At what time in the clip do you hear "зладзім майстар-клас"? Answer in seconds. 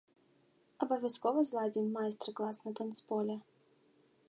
1.51-2.57